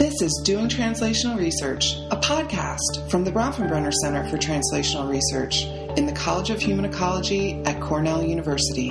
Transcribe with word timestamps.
This 0.00 0.22
is 0.22 0.40
Doing 0.46 0.66
Translational 0.66 1.36
Research, 1.36 1.96
a 2.10 2.16
podcast 2.16 3.10
from 3.10 3.22
the 3.22 3.30
Bronfenbrenner 3.30 3.92
Center 3.92 4.26
for 4.30 4.38
Translational 4.38 5.10
Research 5.10 5.64
in 5.98 6.06
the 6.06 6.12
College 6.12 6.48
of 6.48 6.58
Human 6.58 6.86
Ecology 6.86 7.62
at 7.64 7.82
Cornell 7.82 8.22
University. 8.24 8.88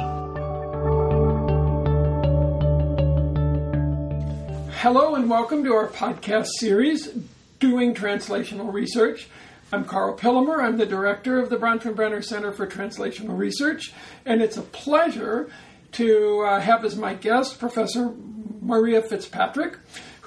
Hello 4.77 5.15
and 5.15 5.27
welcome 5.27 5.63
to 5.63 5.73
our 5.73 5.87
podcast 5.87 6.49
series, 6.59 7.07
Doing 7.59 7.95
Translational 7.95 8.71
Research. 8.71 9.29
I'm 9.73 9.85
Karl 9.85 10.15
Pillemer. 10.15 10.61
I'm 10.61 10.77
the 10.77 10.85
director 10.85 11.39
of 11.39 11.49
the 11.49 11.57
Bronfenbrenner 11.57 12.23
Center 12.23 12.51
for 12.51 12.67
Translational 12.67 13.35
Research, 13.35 13.93
and 14.27 14.43
it's 14.43 14.57
a 14.57 14.61
pleasure 14.61 15.49
to 15.93 16.41
uh, 16.41 16.59
have 16.59 16.85
as 16.85 16.95
my 16.95 17.15
guest 17.15 17.57
Professor 17.57 18.13
Maria 18.61 19.01
Fitzpatrick, 19.01 19.75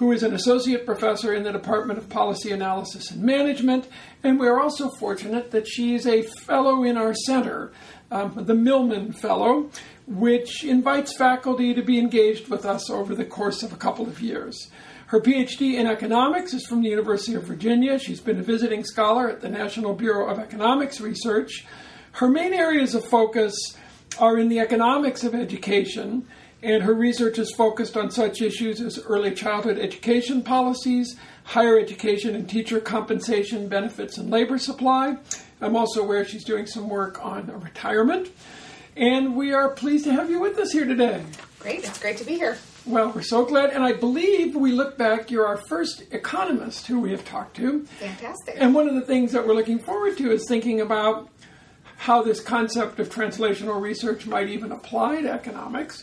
who 0.03 0.11
is 0.11 0.25
an 0.25 0.35
associate 0.35 0.85
professor 0.85 1.33
in 1.33 1.45
the 1.45 1.53
Department 1.53 1.97
of 1.97 2.09
Policy 2.09 2.51
Analysis 2.51 3.13
and 3.13 3.23
Management. 3.23 3.87
And 4.25 4.37
we're 4.37 4.61
also 4.61 4.91
fortunate 4.99 5.53
that 5.53 5.69
she 5.69 5.95
is 5.95 6.09
a 6.09 6.23
fellow 6.23 6.83
in 6.83 6.97
our 6.97 7.15
center, 7.15 7.71
um, 8.11 8.35
the 8.35 8.55
Milman 8.57 9.13
Fellow, 9.13 9.71
which 10.09 10.65
invites 10.65 11.17
faculty 11.17 11.73
to 11.73 11.83
be 11.83 12.01
engaged 12.01 12.49
with 12.49 12.65
us 12.65 12.91
over 12.91 13.15
the 13.15 13.25
course 13.25 13.63
of 13.63 13.73
a 13.73 13.77
couple 13.77 14.09
of 14.09 14.21
years. 14.21 14.73
Her 15.07 15.21
PhD 15.21 15.75
in 15.75 15.87
economics 15.87 16.53
is 16.53 16.67
from 16.67 16.83
the 16.83 16.89
University 16.89 17.37
of 17.37 17.45
Virginia. 17.45 17.97
She's 17.97 18.21
been 18.21 18.41
a 18.41 18.43
visiting 18.43 18.83
scholar 18.83 19.31
at 19.31 19.41
the 19.41 19.49
National 19.49 19.95
Bureau 19.95 20.29
of 20.29 20.41
Economics 20.41 21.01
Research. 21.01 21.65
Her 22.11 22.29
main 22.29 22.53
areas 22.53 22.97
of 22.97 23.05
focus 23.05 23.55
are 24.19 24.37
in 24.37 24.49
the 24.49 24.59
economics 24.59 25.23
of 25.23 25.33
education 25.33 26.27
and 26.63 26.83
her 26.83 26.95
research 26.95 27.39
is 27.39 27.53
focused 27.55 27.97
on 27.97 28.11
such 28.11 28.41
issues 28.41 28.81
as 28.81 28.99
early 29.01 29.33
childhood 29.33 29.79
education 29.79 30.43
policies, 30.43 31.17
higher 31.45 31.79
education 31.79 32.35
and 32.35 32.49
teacher 32.49 32.81
compensation, 32.81 33.69
benefits, 33.69 34.17
and 34.19 34.31
labor 34.31 34.59
supply. 34.59 35.17
I'm 35.61 35.77
also 35.77 36.03
aware 36.03 36.25
she's 36.25 36.45
doing 36.45 36.67
some 36.67 36.89
work 36.89 37.25
on 37.25 37.47
retirement. 37.61 38.31
And 38.97 39.37
we 39.37 39.53
are 39.53 39.71
pleased 39.71 40.05
to 40.05 40.13
have 40.13 40.31
you 40.31 40.39
with 40.39 40.59
us 40.59 40.73
here 40.73 40.85
today. 40.85 41.25
Great, 41.59 41.85
it's 41.85 41.99
great 41.99 42.17
to 42.19 42.25
be 42.25 42.35
here. 42.35 42.59
Well, 42.85 43.13
we're 43.15 43.23
so 43.23 43.45
glad, 43.45 43.71
and 43.71 43.85
I 43.85 43.93
believe 43.93 44.57
we 44.57 44.73
look 44.73 44.99
back, 44.99 45.31
you're 45.31 45.47
our 45.47 45.57
first 45.57 46.03
economist 46.11 46.89
who 46.89 47.01
we 47.01 47.13
have 47.13 47.25
talked 47.25 47.57
to. 47.57 47.85
Fantastic. 48.01 48.57
And 48.59 48.75
one 48.75 48.89
of 48.89 48.97
the 48.97 49.03
things 49.03 49.31
that 49.33 49.47
we're 49.47 49.55
looking 49.55 49.79
forward 49.79 50.19
to 50.19 50.33
is 50.33 50.45
thinking 50.49 50.81
about 50.81 51.29
how 51.97 52.23
this 52.23 52.41
concept 52.41 52.99
of 52.99 53.09
translational 53.09 53.81
research 53.81 54.27
might 54.27 54.49
even 54.49 54.73
apply 54.73 55.23
to 55.23 55.31
economics. 55.31 56.03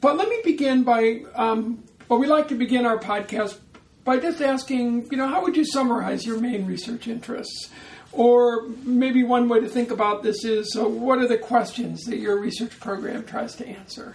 But 0.00 0.16
let 0.16 0.28
me 0.28 0.40
begin 0.44 0.84
by, 0.84 1.22
um, 1.34 1.82
well, 2.08 2.18
we 2.18 2.26
like 2.26 2.48
to 2.48 2.54
begin 2.54 2.86
our 2.86 2.98
podcast 2.98 3.58
by 4.04 4.18
just 4.18 4.40
asking, 4.40 5.08
you 5.10 5.16
know, 5.16 5.26
how 5.26 5.42
would 5.42 5.56
you 5.56 5.64
summarize 5.64 6.24
your 6.24 6.38
main 6.38 6.66
research 6.66 7.08
interests? 7.08 7.70
Or 8.12 8.68
maybe 8.84 9.22
one 9.22 9.48
way 9.48 9.60
to 9.60 9.68
think 9.68 9.90
about 9.90 10.22
this 10.22 10.44
is 10.44 10.74
uh, 10.78 10.88
what 10.88 11.18
are 11.18 11.28
the 11.28 11.36
questions 11.36 12.04
that 12.04 12.16
your 12.18 12.38
research 12.38 12.78
program 12.80 13.24
tries 13.24 13.54
to 13.56 13.66
answer? 13.66 14.14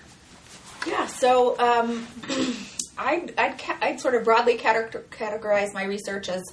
Yeah, 0.87 1.05
so 1.05 1.57
um, 1.59 2.07
I'd, 2.97 3.33
I'd, 3.37 3.61
I'd, 3.81 3.99
sort 3.99 4.15
of 4.15 4.23
broadly 4.23 4.57
categorize 4.57 5.73
my 5.73 5.83
research 5.83 6.27
as 6.27 6.43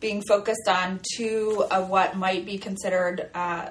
being 0.00 0.22
focused 0.26 0.68
on 0.68 1.00
two 1.16 1.64
of 1.70 1.88
what 1.88 2.16
might 2.16 2.46
be 2.46 2.58
considered 2.58 3.30
uh, 3.34 3.70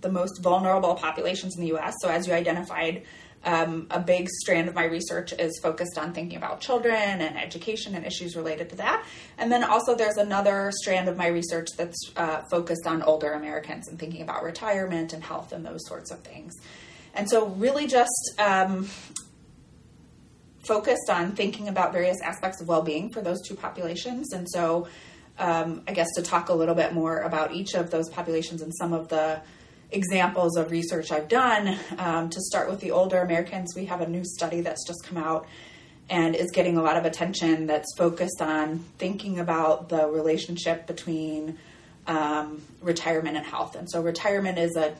the 0.00 0.10
most 0.10 0.42
vulnerable 0.42 0.94
populations 0.94 1.56
in 1.56 1.62
the 1.62 1.76
US. 1.76 1.94
So, 2.02 2.08
as 2.08 2.26
you 2.26 2.34
identified, 2.34 3.04
um, 3.44 3.86
a 3.90 3.98
big 3.98 4.28
strand 4.28 4.68
of 4.68 4.74
my 4.74 4.84
research 4.84 5.32
is 5.32 5.58
focused 5.62 5.96
on 5.96 6.12
thinking 6.12 6.36
about 6.36 6.60
children 6.60 6.94
and 6.94 7.38
education 7.38 7.94
and 7.94 8.06
issues 8.06 8.36
related 8.36 8.68
to 8.70 8.76
that. 8.76 9.04
And 9.38 9.50
then 9.50 9.64
also, 9.64 9.94
there's 9.94 10.18
another 10.18 10.70
strand 10.74 11.08
of 11.08 11.16
my 11.16 11.28
research 11.28 11.68
that's 11.76 11.98
uh, 12.16 12.42
focused 12.50 12.86
on 12.86 13.02
older 13.02 13.32
Americans 13.32 13.88
and 13.88 13.98
thinking 13.98 14.22
about 14.22 14.42
retirement 14.42 15.12
and 15.12 15.24
health 15.24 15.52
and 15.52 15.64
those 15.64 15.86
sorts 15.86 16.10
of 16.10 16.20
things. 16.20 16.54
And 17.14 17.28
so, 17.30 17.46
really, 17.46 17.86
just 17.86 18.34
um, 18.38 18.88
focused 20.66 21.08
on 21.08 21.32
thinking 21.32 21.68
about 21.68 21.92
various 21.92 22.20
aspects 22.20 22.60
of 22.60 22.68
well 22.68 22.82
being 22.82 23.10
for 23.10 23.22
those 23.22 23.40
two 23.46 23.54
populations. 23.54 24.34
And 24.34 24.46
so, 24.50 24.86
um, 25.38 25.82
I 25.88 25.92
guess 25.92 26.08
to 26.16 26.22
talk 26.22 26.50
a 26.50 26.54
little 26.54 26.74
bit 26.74 26.92
more 26.92 27.20
about 27.20 27.54
each 27.54 27.72
of 27.72 27.90
those 27.90 28.10
populations 28.10 28.60
and 28.60 28.74
some 28.76 28.92
of 28.92 29.08
the 29.08 29.40
examples 29.92 30.56
of 30.56 30.70
research 30.70 31.10
I've 31.12 31.28
done. 31.28 31.78
Um, 31.98 32.30
to 32.30 32.40
start 32.40 32.70
with 32.70 32.80
the 32.80 32.90
older 32.90 33.18
Americans, 33.18 33.74
we 33.74 33.86
have 33.86 34.00
a 34.00 34.08
new 34.08 34.24
study 34.24 34.60
that's 34.60 34.86
just 34.86 35.04
come 35.04 35.18
out 35.18 35.46
and 36.08 36.34
is 36.34 36.50
getting 36.50 36.76
a 36.76 36.82
lot 36.82 36.96
of 36.96 37.04
attention 37.04 37.66
that's 37.66 37.94
focused 37.96 38.42
on 38.42 38.80
thinking 38.98 39.38
about 39.38 39.88
the 39.88 40.06
relationship 40.08 40.86
between 40.86 41.58
um, 42.06 42.62
retirement 42.80 43.36
and 43.36 43.46
health. 43.46 43.76
And 43.76 43.88
so, 43.90 44.02
retirement 44.02 44.58
is 44.58 44.76
a 44.76 44.94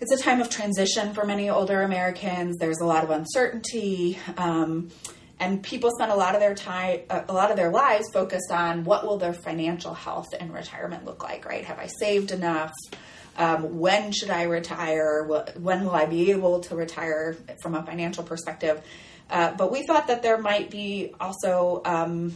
it's 0.00 0.12
a 0.12 0.16
time 0.16 0.40
of 0.40 0.48
transition 0.48 1.12
for 1.12 1.24
many 1.24 1.50
older 1.50 1.82
Americans. 1.82 2.56
There's 2.58 2.80
a 2.80 2.84
lot 2.84 3.02
of 3.02 3.10
uncertainty. 3.10 4.16
Um, 4.36 4.90
and 5.40 5.62
people 5.62 5.90
spend 5.90 6.10
a 6.10 6.16
lot 6.16 6.34
of 6.34 6.40
their 6.40 6.54
time 6.54 7.00
a 7.10 7.32
lot 7.32 7.50
of 7.50 7.56
their 7.56 7.70
lives 7.70 8.04
focused 8.12 8.50
on 8.50 8.84
what 8.84 9.06
will 9.06 9.18
their 9.18 9.32
financial 9.32 9.94
health 9.94 10.28
and 10.38 10.52
retirement 10.52 11.04
look 11.04 11.22
like 11.22 11.44
right 11.44 11.64
have 11.64 11.78
i 11.78 11.86
saved 11.86 12.30
enough 12.30 12.72
um, 13.38 13.78
when 13.78 14.10
should 14.10 14.30
I 14.30 14.42
retire? 14.42 15.24
When 15.56 15.84
will 15.84 15.94
I 15.94 16.06
be 16.06 16.32
able 16.32 16.58
to 16.62 16.74
retire 16.74 17.36
from 17.62 17.76
a 17.76 17.86
financial 17.86 18.24
perspective? 18.24 18.82
Uh, 19.30 19.52
but 19.52 19.70
we 19.70 19.86
thought 19.86 20.08
that 20.08 20.22
there 20.22 20.38
might 20.38 20.70
be 20.70 21.14
also 21.20 21.80
um, 21.84 22.34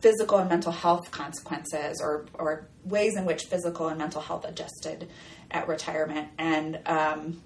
physical 0.00 0.38
and 0.38 0.48
mental 0.48 0.70
health 0.70 1.10
consequences 1.10 2.00
or, 2.00 2.26
or 2.34 2.68
ways 2.84 3.16
in 3.16 3.24
which 3.24 3.44
physical 3.44 3.88
and 3.88 3.98
mental 3.98 4.20
health 4.20 4.44
adjusted 4.44 5.08
at 5.50 5.66
retirement. 5.66 6.28
And 6.38 6.80
um, 6.86 7.42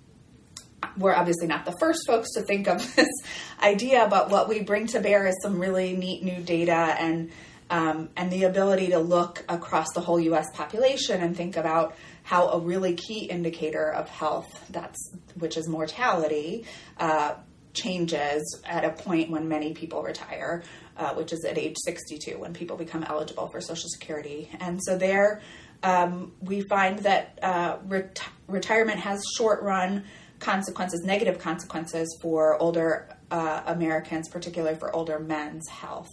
we're 0.96 1.14
obviously 1.14 1.46
not 1.46 1.64
the 1.64 1.74
first 1.78 2.00
folks 2.06 2.32
to 2.34 2.42
think 2.42 2.68
of 2.68 2.78
this 2.96 3.10
idea, 3.62 4.06
but 4.08 4.30
what 4.30 4.48
we 4.48 4.62
bring 4.62 4.86
to 4.88 5.00
bear 5.00 5.26
is 5.26 5.36
some 5.42 5.58
really 5.58 5.96
neat 5.96 6.22
new 6.22 6.40
data 6.42 6.96
and 6.98 7.30
um, 7.70 8.10
and 8.18 8.30
the 8.30 8.44
ability 8.44 8.88
to 8.88 8.98
look 8.98 9.42
across 9.48 9.86
the 9.94 10.00
whole 10.02 10.20
U.S. 10.20 10.46
population 10.52 11.22
and 11.22 11.34
think 11.34 11.56
about 11.56 11.94
how 12.22 12.50
a 12.50 12.58
really 12.58 12.94
key 12.94 13.24
indicator 13.24 13.90
of 13.90 14.10
health, 14.10 14.66
that's 14.68 14.98
which 15.38 15.56
is 15.56 15.66
mortality, 15.68 16.66
uh, 16.98 17.34
changes 17.72 18.60
at 18.66 18.84
a 18.84 18.90
point 18.90 19.30
when 19.30 19.48
many 19.48 19.72
people 19.72 20.02
retire, 20.02 20.62
uh, 20.98 21.14
which 21.14 21.32
is 21.32 21.46
at 21.46 21.56
age 21.56 21.76
62 21.82 22.38
when 22.38 22.52
people 22.52 22.76
become 22.76 23.02
eligible 23.04 23.46
for 23.48 23.62
Social 23.62 23.88
Security. 23.88 24.50
And 24.60 24.78
so 24.82 24.98
there, 24.98 25.40
um, 25.82 26.32
we 26.40 26.60
find 26.60 26.98
that 27.00 27.38
uh, 27.42 27.78
ret- 27.86 28.22
retirement 28.48 29.00
has 29.00 29.22
short 29.36 29.62
run 29.62 30.04
consequences, 30.42 31.02
negative 31.04 31.38
consequences 31.38 32.18
for 32.20 32.60
older 32.60 33.08
uh, 33.30 33.62
Americans, 33.66 34.28
particularly 34.28 34.76
for 34.76 34.94
older 34.94 35.18
men's 35.18 35.66
health, 35.68 36.10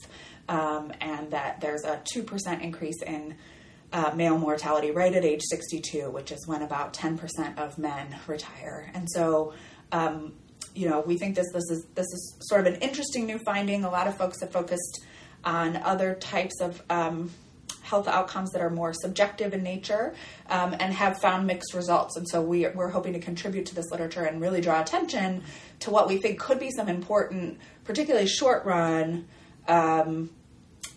um, 0.48 0.94
and 1.02 1.32
that 1.32 1.60
there's 1.60 1.84
a 1.84 2.02
2% 2.16 2.62
increase 2.62 3.02
in 3.02 3.36
uh, 3.92 4.12
male 4.16 4.38
mortality 4.38 4.92
right 4.92 5.14
at 5.14 5.26
age 5.26 5.42
62, 5.50 6.12
which 6.12 6.32
is 6.32 6.48
when 6.48 6.62
about 6.62 6.94
10% 6.94 7.58
of 7.58 7.78
men 7.78 8.16
retire. 8.28 8.92
And 8.94 9.08
so, 9.10 9.54
um, 9.92 10.34
you 10.76 10.88
know, 10.88 11.02
we 11.02 11.18
think 11.18 11.36
this 11.36 11.52
this 11.52 11.70
is 11.72 11.86
this 11.96 12.06
is 12.06 12.38
sort 12.42 12.62
of 12.62 12.74
an 12.74 12.80
interesting 12.82 13.26
new 13.26 13.40
finding. 13.40 13.84
A 13.84 13.90
lot 13.90 14.08
of 14.08 14.16
folks 14.16 14.40
have 14.42 14.52
focused 14.52 15.04
on 15.44 15.76
other 15.78 16.14
types 16.14 16.62
of 16.62 16.82
um, 16.90 17.32
health 17.90 18.08
outcomes 18.08 18.52
that 18.52 18.62
are 18.62 18.70
more 18.70 18.94
subjective 18.94 19.54
in 19.54 19.64
nature 19.64 20.14
um, 20.50 20.76
and 20.80 20.94
have 20.94 21.20
found 21.20 21.48
mixed 21.48 21.74
results. 21.74 22.18
And 22.18 22.28
so 22.28 22.42
we, 22.42 22.68
we're 22.68 22.90
hoping 22.90 23.14
to 23.14 23.20
contribute 23.20 23.66
to 23.68 23.76
this 23.76 23.90
literature 23.92 24.24
and 24.24 24.40
really 24.42 24.62
draw 24.62 24.82
attention 24.82 25.44
to 25.80 25.90
what 25.90 26.08
we 26.08 26.18
think 26.18 26.40
could 26.40 26.60
be 26.60 26.72
some 26.72 26.88
important, 26.88 27.58
particularly 27.84 28.28
short 28.28 28.66
run 28.66 29.28
um, 29.68 30.30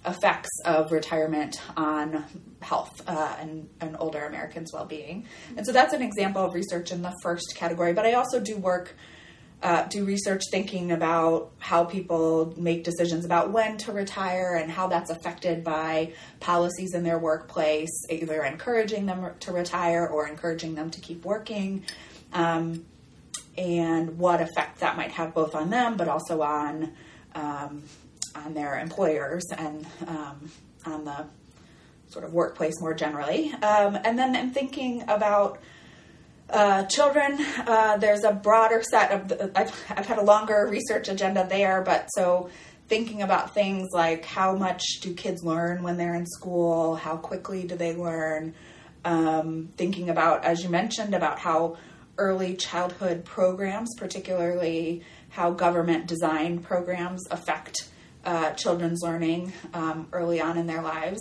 effects 0.04 0.50
of 0.64 0.90
retirement 0.90 1.60
on 1.76 2.24
health 2.60 3.02
uh, 3.06 3.36
and, 3.40 3.68
and 3.80 3.96
older 3.98 4.24
Americans' 4.24 4.72
well 4.72 4.84
being. 4.84 5.26
And 5.56 5.64
so 5.66 5.72
that's 5.72 5.94
an 5.94 6.02
example 6.02 6.44
of 6.44 6.54
research 6.54 6.90
in 6.90 7.02
the 7.02 7.14
first 7.22 7.54
category. 7.56 7.92
But 7.92 8.06
I 8.06 8.14
also 8.14 8.40
do 8.40 8.56
work, 8.56 8.96
uh, 9.62 9.84
do 9.84 10.04
research 10.04 10.42
thinking 10.50 10.90
about 10.90 11.52
how 11.58 11.84
people 11.84 12.52
make 12.56 12.82
decisions 12.82 13.24
about 13.24 13.50
when 13.52 13.78
to 13.78 13.92
retire 13.92 14.54
and 14.60 14.70
how 14.70 14.88
that's 14.88 15.10
affected 15.10 15.62
by 15.62 16.12
policies 16.40 16.94
in 16.94 17.04
their 17.04 17.18
workplace, 17.18 17.92
either 18.10 18.42
encouraging 18.42 19.06
them 19.06 19.30
to 19.40 19.52
retire 19.52 20.06
or 20.06 20.26
encouraging 20.26 20.74
them 20.74 20.90
to 20.90 21.00
keep 21.00 21.24
working. 21.24 21.84
Um, 22.32 22.84
and 23.56 24.18
what 24.18 24.40
effect 24.40 24.80
that 24.80 24.96
might 24.96 25.12
have 25.12 25.34
both 25.34 25.54
on 25.54 25.70
them, 25.70 25.96
but 25.96 26.08
also 26.08 26.42
on 26.42 26.92
um, 27.34 27.82
on 28.34 28.54
their 28.54 28.78
employers 28.78 29.44
and 29.56 29.86
um, 30.06 30.50
on 30.86 31.04
the 31.04 31.26
sort 32.08 32.24
of 32.24 32.32
workplace 32.32 32.80
more 32.80 32.94
generally. 32.94 33.52
Um, 33.54 33.98
and 34.04 34.18
then 34.18 34.34
I'm 34.36 34.50
thinking 34.50 35.02
about 35.08 35.60
uh, 36.52 36.84
children. 36.84 37.38
Uh, 37.66 37.96
there's 37.96 38.24
a 38.24 38.32
broader 38.32 38.82
set 38.82 39.10
of, 39.10 39.50
I've, 39.56 39.72
I've 39.90 40.06
had 40.06 40.18
a 40.18 40.22
longer 40.22 40.68
research 40.70 41.08
agenda 41.08 41.46
there, 41.48 41.82
but 41.82 42.08
so 42.08 42.50
thinking 42.88 43.22
about 43.22 43.54
things 43.54 43.88
like 43.92 44.24
how 44.24 44.54
much 44.54 44.82
do 45.00 45.14
kids 45.14 45.42
learn 45.42 45.82
when 45.82 45.96
they're 45.96 46.14
in 46.14 46.26
school, 46.26 46.94
how 46.94 47.16
quickly 47.16 47.66
do 47.66 47.74
they 47.74 47.94
learn, 47.96 48.54
um, 49.04 49.70
thinking 49.76 50.10
about, 50.10 50.44
as 50.44 50.62
you 50.62 50.68
mentioned, 50.68 51.14
about 51.14 51.38
how 51.38 51.76
early 52.18 52.54
childhood 52.54 53.24
programs, 53.24 53.88
particularly 53.96 55.02
how 55.30 55.50
government 55.50 56.06
design 56.06 56.58
programs 56.58 57.26
affect 57.30 57.88
uh, 58.24 58.50
children's 58.52 59.00
learning 59.02 59.52
um, 59.72 60.06
early 60.12 60.40
on 60.40 60.58
in 60.58 60.66
their 60.66 60.82
lives, 60.82 61.20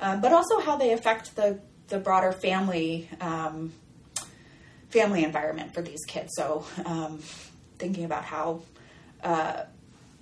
um, 0.00 0.20
but 0.20 0.32
also 0.32 0.60
how 0.60 0.76
they 0.76 0.92
affect 0.92 1.34
the, 1.34 1.58
the 1.88 1.98
broader 1.98 2.30
family 2.30 3.08
um, 3.20 3.72
family 4.90 5.24
environment 5.24 5.74
for 5.74 5.82
these 5.82 6.04
kids. 6.06 6.30
So, 6.34 6.64
um, 6.84 7.18
thinking 7.78 8.04
about 8.04 8.24
how 8.24 8.62
uh, 9.22 9.64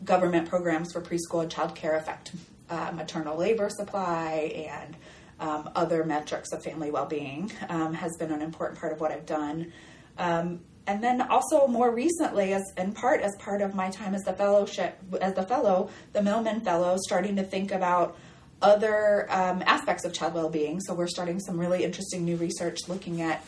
government 0.04 0.48
programs 0.48 0.92
for 0.92 1.00
preschool 1.00 1.42
and 1.42 1.50
child 1.50 1.74
care 1.74 1.96
affect 1.96 2.32
uh, 2.68 2.92
maternal 2.92 3.36
labor 3.36 3.68
supply 3.68 4.68
and 4.68 4.96
um, 5.38 5.70
other 5.74 6.04
metrics 6.04 6.52
of 6.52 6.62
family 6.62 6.90
well-being 6.90 7.50
um, 7.68 7.94
has 7.94 8.16
been 8.18 8.32
an 8.32 8.42
important 8.42 8.80
part 8.80 8.92
of 8.92 9.00
what 9.00 9.12
I've 9.12 9.26
done. 9.26 9.72
Um, 10.18 10.60
and 10.86 11.02
then 11.02 11.20
also 11.20 11.66
more 11.66 11.90
recently, 11.90 12.52
as 12.52 12.62
in 12.76 12.92
part 12.92 13.20
as 13.20 13.34
part 13.38 13.60
of 13.60 13.74
my 13.74 13.90
time 13.90 14.14
as 14.14 14.22
the 14.22 14.32
fellowship 14.32 14.98
as 15.20 15.34
the 15.34 15.42
fellow, 15.42 15.90
the 16.12 16.22
Milman 16.22 16.60
Fellow, 16.60 16.96
starting 17.06 17.36
to 17.36 17.42
think 17.42 17.72
about 17.72 18.16
other 18.62 19.26
um, 19.30 19.62
aspects 19.66 20.04
of 20.04 20.12
child 20.12 20.34
well-being. 20.34 20.80
So 20.80 20.94
we're 20.94 21.08
starting 21.08 21.40
some 21.40 21.58
really 21.58 21.84
interesting 21.84 22.24
new 22.24 22.36
research 22.36 22.88
looking 22.88 23.20
at 23.20 23.44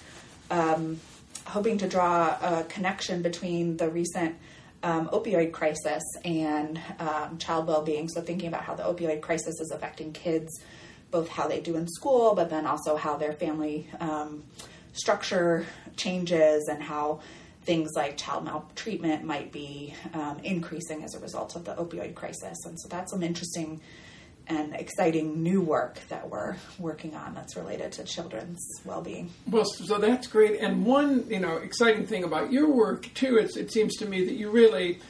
um, 0.50 1.00
hoping 1.49 1.79
to 1.79 1.89
draw 1.89 2.37
a 2.43 2.65
connection 2.65 3.23
between 3.23 3.77
the 3.79 3.89
recent 3.89 4.37
um, 4.83 5.09
opioid 5.09 5.53
crisis 5.53 6.03
and 6.25 6.81
um, 6.99 7.39
child 7.39 7.67
well 7.67 7.83
being. 7.83 8.09
So, 8.09 8.21
thinking 8.21 8.49
about 8.49 8.62
how 8.62 8.75
the 8.75 8.85
opioid 8.85 9.23
crisis 9.23 9.61
is 9.61 9.71
affecting 9.71 10.12
kids, 10.12 10.61
both 11.11 11.29
how 11.29 11.49
they 11.49 11.61
do 11.61 11.77
in 11.77 11.89
school, 11.89 12.35
but 12.35 12.50
then 12.50 12.67
also 12.67 12.97
how 12.97 13.17
their 13.17 13.33
family 13.33 13.89
um, 13.99 14.45
structure 14.93 15.67
changes 15.97 16.69
and 16.69 16.83
how 16.83 17.21
things 17.62 17.93
like 17.97 18.17
child 18.17 18.44
maltreatment 18.44 19.25
might 19.25 19.53
be 19.53 19.94
um, 20.15 20.39
increasing 20.44 21.03
as 21.03 21.15
a 21.15 21.19
result 21.19 21.56
of 21.56 21.65
the 21.65 21.75
opioid 21.75 22.15
crisis. 22.15 22.65
And 22.65 22.79
so, 22.79 22.89
that's 22.89 23.11
some 23.11 23.23
interesting 23.23 23.81
and 24.49 24.75
exciting 24.75 25.43
new 25.43 25.61
work 25.61 25.99
that 26.09 26.29
we're 26.29 26.56
working 26.79 27.15
on 27.15 27.35
that's 27.35 27.56
related 27.56 27.93
to 27.93 28.05
children's 28.05 28.59
well-being. 28.85 29.31
Well, 29.47 29.65
so 29.65 29.99
that's 29.99 30.27
great. 30.27 30.61
And 30.61 30.85
one, 30.87 31.27
you 31.29 31.41
know, 31.41 31.59
exciting 31.59 32.06
thing 32.06 32.25
about 32.25 32.53
your 32.53 32.71
work 32.71 33.12
too, 33.15 33.37
it's, 33.37 33.56
it 33.56 33.71
seems 33.71 33.97
to 33.97 34.06
me 34.06 34.25
that 34.25 34.35
you 34.35 34.50
really 34.50 35.00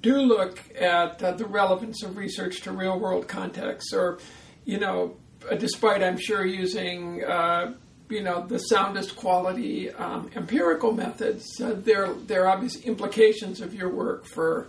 do 0.00 0.16
look 0.16 0.60
at 0.78 1.22
uh, 1.22 1.32
the 1.32 1.46
relevance 1.46 2.02
of 2.02 2.16
research 2.16 2.60
to 2.62 2.72
real-world 2.72 3.28
contexts, 3.28 3.92
or, 3.92 4.18
you 4.64 4.78
know, 4.78 5.16
uh, 5.50 5.54
despite 5.54 6.02
I'm 6.02 6.18
sure 6.18 6.44
using. 6.44 7.24
Uh, 7.24 7.74
you 8.10 8.22
know 8.22 8.46
the 8.46 8.58
soundest 8.58 9.16
quality 9.16 9.90
um, 9.90 10.30
empirical 10.36 10.92
methods. 10.92 11.58
Uh, 11.58 11.74
there, 11.74 12.12
there 12.12 12.44
are 12.44 12.48
obvious 12.48 12.76
implications 12.82 13.62
of 13.62 13.74
your 13.74 13.88
work 13.88 14.26
for 14.26 14.68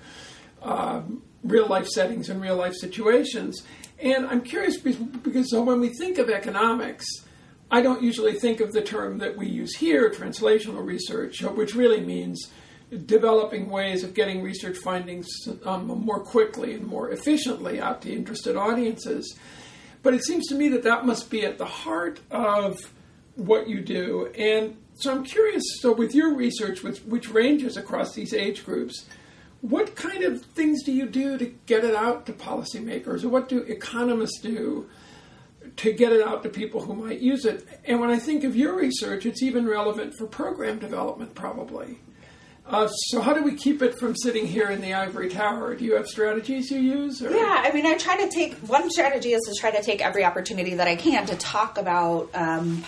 um, 0.61 1.21
real 1.43 1.67
life 1.67 1.87
settings 1.87 2.29
and 2.29 2.41
real 2.41 2.55
life 2.55 2.73
situations. 2.73 3.63
And 3.99 4.25
I'm 4.27 4.41
curious 4.41 4.77
because 4.77 5.49
so 5.49 5.63
when 5.63 5.79
we 5.79 5.89
think 5.89 6.17
of 6.17 6.29
economics, 6.29 7.05
I 7.71 7.81
don't 7.81 8.03
usually 8.03 8.33
think 8.33 8.59
of 8.59 8.73
the 8.73 8.81
term 8.81 9.17
that 9.19 9.37
we 9.37 9.47
use 9.47 9.75
here, 9.75 10.09
translational 10.09 10.85
research, 10.85 11.41
which 11.41 11.75
really 11.75 12.01
means 12.01 12.51
developing 13.05 13.69
ways 13.69 14.03
of 14.03 14.13
getting 14.13 14.41
research 14.41 14.77
findings 14.77 15.27
um, 15.65 15.87
more 15.87 16.19
quickly 16.19 16.73
and 16.73 16.85
more 16.85 17.09
efficiently 17.09 17.79
out 17.81 18.01
to 18.03 18.13
interested 18.13 18.55
audiences. 18.55 19.37
But 20.03 20.13
it 20.13 20.23
seems 20.23 20.45
to 20.47 20.55
me 20.55 20.69
that 20.69 20.83
that 20.83 21.05
must 21.05 21.31
be 21.31 21.43
at 21.45 21.57
the 21.57 21.65
heart 21.65 22.19
of 22.29 22.77
what 23.35 23.67
you 23.67 23.81
do. 23.81 24.27
And 24.37 24.77
so 24.95 25.11
I'm 25.11 25.23
curious 25.23 25.63
so, 25.79 25.91
with 25.91 26.13
your 26.13 26.35
research, 26.35 26.83
which, 26.83 26.99
which 26.99 27.29
ranges 27.29 27.75
across 27.75 28.13
these 28.13 28.33
age 28.33 28.65
groups, 28.65 29.05
what 29.69 29.95
kind 29.95 30.23
of 30.23 30.43
things 30.43 30.83
do 30.83 30.91
you 30.91 31.07
do 31.07 31.37
to 31.37 31.45
get 31.65 31.83
it 31.83 31.95
out 31.95 32.27
to 32.27 32.33
policymakers, 32.33 33.23
or 33.23 33.29
what 33.29 33.49
do 33.49 33.59
economists 33.63 34.39
do 34.39 34.87
to 35.77 35.91
get 35.91 36.11
it 36.11 36.25
out 36.25 36.43
to 36.43 36.49
people 36.49 36.81
who 36.81 36.93
might 36.93 37.19
use 37.19 37.45
it? 37.45 37.67
And 37.83 37.99
when 37.99 38.11
I 38.11 38.19
think 38.19 38.43
of 38.43 38.55
your 38.55 38.75
research, 38.75 39.25
it's 39.25 39.41
even 39.41 39.67
relevant 39.67 40.13
for 40.17 40.27
program 40.27 40.77
development, 40.77 41.33
probably. 41.33 41.97
Uh, 42.67 42.87
so, 42.87 43.21
how 43.21 43.33
do 43.33 43.43
we 43.43 43.55
keep 43.55 43.81
it 43.81 43.97
from 43.97 44.15
sitting 44.15 44.45
here 44.45 44.69
in 44.69 44.81
the 44.81 44.93
ivory 44.93 45.29
tower? 45.29 45.75
Do 45.75 45.83
you 45.83 45.95
have 45.95 46.07
strategies 46.07 46.69
you 46.69 46.79
use? 46.79 47.21
Or? 47.21 47.29
Yeah, 47.29 47.63
I 47.63 47.71
mean, 47.71 47.85
I 47.85 47.95
try 47.95 48.17
to 48.23 48.29
take 48.29 48.55
one 48.67 48.89
strategy 48.89 49.33
is 49.33 49.41
to 49.47 49.59
try 49.59 49.71
to 49.71 49.83
take 49.83 50.03
every 50.03 50.23
opportunity 50.23 50.75
that 50.75 50.87
I 50.87 50.95
can 50.95 51.25
to 51.27 51.35
talk 51.35 51.77
about 51.77 52.29
um, 52.33 52.83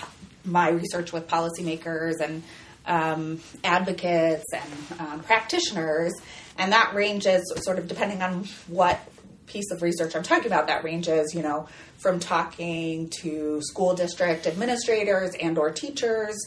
my 0.46 0.70
research 0.70 1.12
with 1.14 1.28
policymakers 1.28 2.22
and 2.24 2.44
um, 2.88 3.40
advocates 3.64 4.46
and 4.54 5.00
um, 5.00 5.20
practitioners 5.20 6.14
and 6.58 6.72
that 6.72 6.94
ranges 6.94 7.44
sort 7.64 7.80
of 7.80 7.88
depending 7.88 8.22
on 8.22 8.46
what 8.68 9.00
piece 9.48 9.72
of 9.72 9.82
research 9.82 10.16
I'm 10.16 10.24
talking 10.24 10.48
about. 10.48 10.68
That 10.68 10.84
ranges, 10.84 11.34
you 11.34 11.42
know, 11.42 11.68
from 11.98 12.20
talking 12.20 13.10
to 13.22 13.62
school 13.64 13.96
district 13.96 14.46
administrators 14.46 15.34
and 15.40 15.58
or 15.58 15.72
teachers 15.72 16.38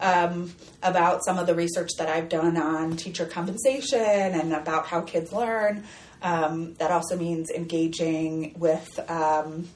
um, 0.00 0.54
about 0.82 1.24
some 1.24 1.38
of 1.38 1.46
the 1.46 1.54
research 1.54 1.90
that 1.98 2.08
I've 2.08 2.28
done 2.28 2.56
on 2.56 2.96
teacher 2.96 3.26
compensation 3.26 4.00
and 4.00 4.52
about 4.52 4.86
how 4.86 5.00
kids 5.00 5.32
learn. 5.32 5.84
Um, 6.20 6.74
that 6.74 6.90
also 6.90 7.16
means 7.16 7.50
engaging 7.50 8.54
with 8.58 8.98
um, 9.08 9.68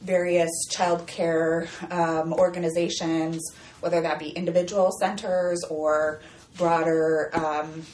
various 0.00 0.50
child 0.70 1.06
care 1.06 1.68
um, 1.90 2.32
organizations, 2.32 3.40
whether 3.80 4.00
that 4.00 4.18
be 4.18 4.30
individual 4.30 4.90
centers 5.00 5.62
or 5.70 6.20
broader 6.56 7.30
um, 7.34 7.84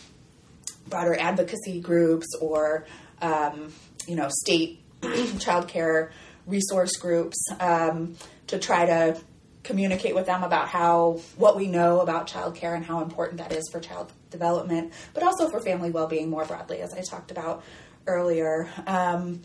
broader 0.88 1.14
advocacy 1.18 1.80
groups 1.80 2.26
or 2.40 2.86
um, 3.22 3.72
you 4.06 4.16
know 4.16 4.28
state 4.30 4.80
child 5.38 5.68
care 5.68 6.12
resource 6.46 6.96
groups 6.96 7.36
um, 7.60 8.14
to 8.46 8.58
try 8.58 8.86
to 8.86 9.20
communicate 9.66 10.14
with 10.14 10.26
them 10.26 10.44
about 10.44 10.68
how 10.68 11.20
what 11.36 11.56
we 11.56 11.66
know 11.66 12.00
about 12.00 12.28
childcare 12.28 12.74
and 12.74 12.84
how 12.84 13.02
important 13.02 13.38
that 13.38 13.52
is 13.52 13.68
for 13.72 13.80
child 13.80 14.12
development, 14.30 14.92
but 15.12 15.22
also 15.22 15.50
for 15.50 15.60
family 15.60 15.90
well-being 15.90 16.30
more 16.30 16.44
broadly, 16.44 16.80
as 16.80 16.94
I 16.94 17.02
talked 17.02 17.30
about 17.32 17.64
earlier. 18.06 18.68
Um, 18.86 19.42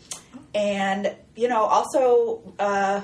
and 0.54 1.14
you 1.34 1.48
know, 1.48 1.64
also 1.64 2.54
uh, 2.58 3.00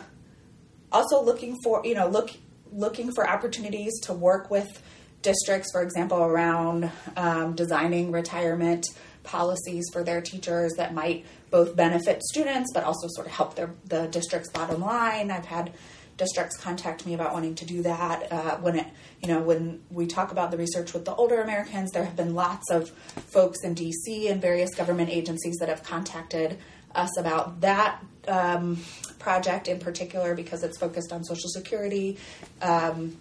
also 0.93 1.23
looking 1.23 1.57
for 1.63 1.85
you 1.85 1.95
know 1.95 2.07
look 2.07 2.31
looking 2.73 3.13
for 3.13 3.29
opportunities 3.29 3.99
to 4.03 4.13
work 4.13 4.51
with 4.51 4.83
districts, 5.23 5.69
for 5.73 5.83
example, 5.83 6.19
around 6.19 6.91
um, 7.17 7.55
designing 7.55 8.13
retirement 8.13 8.87
policies 9.25 9.85
for 9.93 10.03
their 10.03 10.21
teachers 10.21 10.73
that 10.77 10.95
might 10.95 11.25
both 11.51 11.77
benefit 11.77 12.23
students 12.23 12.71
but 12.73 12.83
also 12.85 13.07
sort 13.11 13.27
of 13.27 13.33
help 13.33 13.55
their 13.55 13.71
the 13.87 14.07
district's 14.09 14.51
bottom 14.51 14.81
line. 14.81 15.31
I've 15.31 15.45
had 15.45 15.73
districts 16.17 16.57
contact 16.57 17.07
me 17.07 17.15
about 17.15 17.33
wanting 17.33 17.55
to 17.55 17.65
do 17.65 17.83
that. 17.83 18.31
Uh, 18.31 18.57
when 18.57 18.77
it, 18.77 18.87
you 19.23 19.29
know, 19.29 19.41
when 19.41 19.81
we 19.91 20.07
talk 20.07 20.33
about 20.33 20.51
the 20.51 20.57
research 20.57 20.93
with 20.93 21.05
the 21.05 21.15
older 21.15 21.41
Americans, 21.41 21.91
there 21.93 22.05
have 22.05 22.17
been 22.17 22.35
lots 22.35 22.71
of 22.71 22.91
folks 22.91 23.59
in 23.65 23.75
DC 23.75 24.31
and 24.31 24.43
various 24.43 24.75
government 24.75 25.11
agencies 25.11 25.57
that 25.61 25.69
have 25.69 25.83
contacted 25.83 26.59
us 26.95 27.17
about 27.19 27.61
that 27.61 28.03
um, 28.27 28.83
project 29.19 29.69
in 29.69 29.79
particular 29.79 30.35
because 30.35 30.63
it's 30.63 30.79
focused 30.79 31.13
on 31.13 31.23
Social 31.25 31.49
Security. 31.49 32.19
Um, 32.61 33.17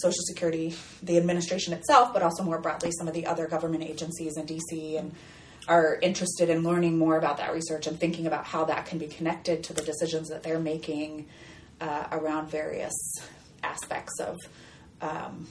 Social 0.00 0.22
Security, 0.26 0.74
the 1.02 1.16
administration 1.16 1.72
itself, 1.72 2.12
but 2.12 2.22
also 2.22 2.42
more 2.42 2.58
broadly 2.58 2.90
some 2.92 3.08
of 3.08 3.14
the 3.14 3.26
other 3.26 3.46
government 3.46 3.82
agencies 3.82 4.36
in 4.36 4.46
DC 4.46 4.98
and 4.98 5.12
are 5.68 5.98
interested 6.00 6.48
in 6.48 6.62
learning 6.62 6.98
more 6.98 7.18
about 7.18 7.36
that 7.36 7.52
research 7.52 7.86
and 7.86 8.00
thinking 8.00 8.26
about 8.26 8.46
how 8.46 8.64
that 8.64 8.86
can 8.86 8.98
be 8.98 9.06
connected 9.06 9.62
to 9.64 9.74
the 9.74 9.82
decisions 9.82 10.28
that 10.28 10.42
they're 10.42 10.58
making 10.58 11.26
uh, 11.80 12.04
around 12.10 12.48
various 12.48 12.94
aspects 13.62 14.18
of 14.20 14.36
um, 15.02 15.46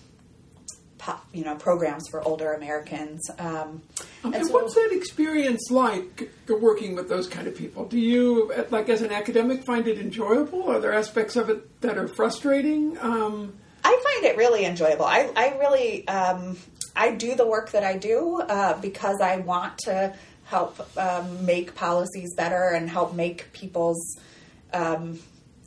pop, 0.97 1.25
you 1.33 1.43
know 1.43 1.55
programs 1.55 2.07
for 2.09 2.21
older 2.23 2.53
Americans. 2.53 3.21
Um, 3.37 3.81
okay, 4.25 4.43
so, 4.43 4.51
what's 4.51 4.73
that 4.75 4.89
experience 4.91 5.69
like 5.69 6.29
working 6.49 6.95
with 6.95 7.09
those 7.09 7.27
kind 7.27 7.47
of 7.47 7.55
people? 7.55 7.85
Do 7.85 7.99
you, 7.99 8.51
like 8.71 8.89
as 8.89 9.01
an 9.01 9.11
academic, 9.11 9.63
find 9.63 9.87
it 9.87 9.99
enjoyable? 9.99 10.69
Are 10.69 10.79
there 10.79 10.93
aspects 10.93 11.35
of 11.35 11.49
it 11.49 11.81
that 11.81 11.97
are 11.97 12.07
frustrating? 12.07 12.97
Um, 12.99 13.53
find 14.17 14.25
it 14.25 14.37
really 14.37 14.65
enjoyable. 14.65 15.05
I, 15.05 15.29
I 15.35 15.57
really 15.57 16.07
um, 16.07 16.57
I 16.95 17.11
do 17.11 17.35
the 17.35 17.45
work 17.45 17.71
that 17.71 17.83
I 17.83 17.97
do 17.97 18.41
uh, 18.41 18.79
because 18.79 19.21
I 19.21 19.37
want 19.37 19.77
to 19.79 20.15
help 20.45 20.97
um, 20.97 21.45
make 21.45 21.75
policies 21.75 22.33
better 22.35 22.69
and 22.69 22.89
help 22.89 23.13
make 23.13 23.51
people's 23.53 24.17
um, 24.73 25.19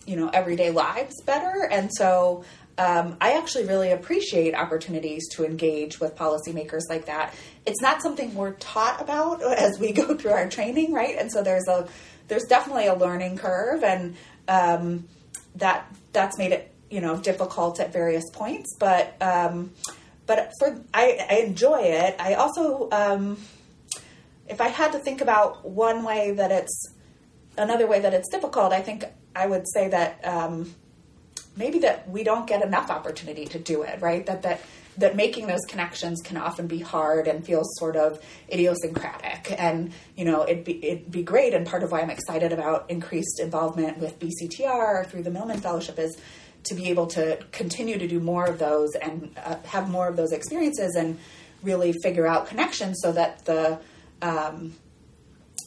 you 0.07 0.17
know 0.17 0.29
everyday 0.29 0.71
lives 0.71 1.15
better. 1.25 1.69
And 1.71 1.91
so 1.93 2.45
um, 2.79 3.17
I 3.21 3.37
actually 3.37 3.67
really 3.67 3.93
appreciate 3.93 4.55
opportunities 4.55 5.29
to 5.35 5.45
engage 5.45 6.01
with 6.01 6.17
policymakers 6.17 6.83
like 6.89 7.07
that, 7.07 7.35
it's 7.67 7.83
not 7.83 8.01
something 8.01 8.35
we're 8.35 8.53
taught 8.53 9.03
about 9.03 9.43
as 9.59 9.79
we 9.79 9.93
go 9.93 10.17
through 10.17 10.33
our 10.33 10.49
training, 10.49 10.93
right? 10.93 11.17
And 11.19 11.31
so 11.31 11.43
there's 11.43 11.69
a 11.69 11.89
there's 12.29 12.45
definitely 12.45 12.87
a 12.87 12.95
learning 12.95 13.39
curve, 13.39 13.83
and 13.83 14.17
um, 14.49 15.09
that 15.57 15.85
that's 16.13 16.39
made 16.39 16.53
it 16.53 16.70
you 16.91 17.01
know 17.01 17.17
difficult 17.17 17.81
at 17.81 17.93
various 17.93 18.29
points. 18.31 18.77
But 18.79 19.15
um, 19.21 19.73
but 20.27 20.53
for 20.59 20.81
I, 20.93 21.27
I 21.31 21.35
enjoy 21.47 21.81
it. 21.81 22.17
I 22.19 22.35
also 22.35 22.89
um, 22.91 23.39
if 24.49 24.61
I 24.61 24.69
had 24.69 24.93
to 24.93 24.99
think 24.99 25.21
about 25.21 25.69
one 25.69 26.05
way 26.05 26.33
that 26.33 26.51
it's 26.51 26.95
another 27.57 27.87
way 27.87 28.01
that 28.01 28.13
it's 28.13 28.29
difficult, 28.29 28.73
I 28.73 28.83
think 28.83 29.05
I 29.35 29.47
would 29.47 29.65
say 29.73 29.89
that 29.89 30.21
um, 30.25 30.75
maybe 31.57 31.79
that 31.81 32.09
we 32.09 32.25
don't 32.25 32.47
get 32.47 32.63
enough 32.63 32.91
opportunity 32.91 33.45
to 33.47 33.59
do 33.59 33.83
it, 33.83 34.01
right? 34.01 34.27
That 34.27 34.43
that 34.43 34.61
that 34.99 35.17
making 35.17 35.47
those 35.47 35.65
connections 35.69 36.21
can 36.21 36.37
often 36.37 36.67
be 36.67 36.79
hard 36.81 37.27
and 37.27 37.45
feels 37.45 37.67
sort 37.79 37.97
of 37.97 38.23
idiosyncratic. 38.53 39.55
And 39.59 39.93
you 40.17 40.25
know, 40.25 40.43
it'd 40.43 40.65
be 40.65 40.85
it'd 40.85 41.11
be 41.11 41.23
great. 41.23 41.55
And 41.55 41.67
part 41.67 41.83
of 41.83 41.93
why 41.93 42.01
I'm 42.01 42.11
excited 42.11 42.53
about 42.53 42.91
increased 42.91 43.41
involvement 43.41 43.99
with 43.99 44.19
BCTR 44.19 45.07
through 45.07 45.23
the 45.23 45.31
Milman 45.31 45.61
Fellowship 45.61 45.99
is 45.99 46.17
to 46.65 46.75
be 46.75 46.91
able 46.91 47.07
to 47.07 47.39
continue 47.53 47.99
to 47.99 48.07
do 48.07 48.21
more 48.21 48.47
of 48.47 48.59
those 48.59 48.95
and 48.95 49.35
uh, 49.45 49.57
have 49.65 49.89
more 49.91 50.09
of 50.09 50.17
those 50.17 50.33
experiences 50.33 50.95
and 50.97 51.19
really 51.63 51.93
figure 52.03 52.27
out 52.27 52.47
connections 52.47 52.99
so 53.03 53.13
that 53.13 53.45
the 53.45 53.79
um, 54.23 54.75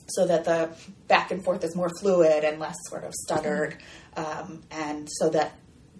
so 0.07 0.27
that 0.27 0.45
the 0.45 0.69
back 1.07 1.31
and 1.31 1.43
forth 1.43 1.63
is 1.63 1.75
more 1.75 1.89
fluid 2.01 2.43
and 2.43 2.59
less 2.59 2.75
sort 2.89 3.03
of 3.03 3.13
stuttered, 3.13 3.77
um, 4.15 4.61
and 4.69 5.07
so 5.11 5.29
that 5.29 5.53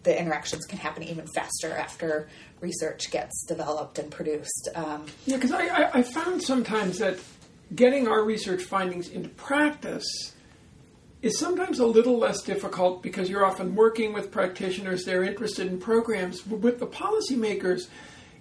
the 0.03 0.19
interactions 0.19 0.65
can 0.65 0.77
happen 0.77 1.03
even 1.03 1.25
faster 1.27 1.71
after 1.71 2.27
research 2.59 3.09
gets 3.11 3.45
developed 3.47 3.97
and 3.99 4.11
produced. 4.11 4.69
Um, 4.75 5.05
yeah, 5.25 5.37
because 5.37 5.51
I, 5.51 5.65
I, 5.65 5.91
I 5.99 6.03
found 6.03 6.43
sometimes 6.43 6.99
that 6.99 7.17
getting 7.73 8.07
our 8.07 8.23
research 8.23 8.63
findings 8.63 9.09
into 9.09 9.29
practice 9.29 10.33
is 11.23 11.39
sometimes 11.39 11.79
a 11.79 11.85
little 11.87 12.19
less 12.19 12.41
difficult 12.43 13.01
because 13.01 13.29
you're 13.29 13.45
often 13.45 13.73
working 13.75 14.13
with 14.13 14.29
practitioners, 14.29 15.05
they're 15.05 15.23
interested 15.23 15.65
in 15.65 15.79
programs. 15.79 16.41
But 16.41 16.59
with 16.59 16.79
the 16.79 16.85
policymakers, 16.85 17.87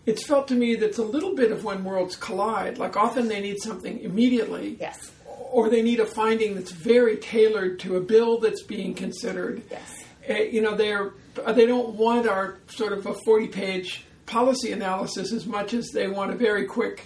it's 0.04 0.26
felt 0.26 0.48
to 0.48 0.54
me 0.54 0.74
that 0.74 0.86
it's 0.86 0.98
a 0.98 1.04
little 1.04 1.34
bit 1.34 1.52
of 1.52 1.64
when 1.64 1.84
worlds 1.84 2.16
collide. 2.16 2.76
Like 2.78 2.96
often 2.96 3.28
they 3.28 3.40
need 3.40 3.62
something 3.62 4.00
immediately. 4.00 4.76
yes. 4.78 5.10
Or 5.52 5.68
they 5.68 5.82
need 5.82 6.00
a 6.00 6.06
finding 6.06 6.54
that's 6.54 6.72
very 6.72 7.18
tailored 7.18 7.78
to 7.80 7.96
a 7.96 8.00
bill 8.00 8.38
that's 8.38 8.62
being 8.62 8.94
considered. 8.94 9.62
Yes. 9.70 10.04
Uh, 10.28 10.34
you 10.34 10.60
know, 10.62 10.74
they're 10.74 11.12
they 11.52 11.66
don't 11.66 11.94
want 11.94 12.26
our 12.26 12.58
sort 12.68 12.92
of 12.92 13.04
a 13.06 13.14
forty-page 13.26 14.04
policy 14.24 14.72
analysis 14.72 15.30
as 15.32 15.46
much 15.46 15.74
as 15.74 15.90
they 15.90 16.08
want 16.08 16.30
a 16.30 16.36
very 16.36 16.64
quick, 16.64 17.04